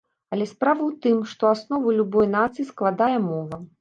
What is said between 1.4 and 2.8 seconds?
аснову любой нацыі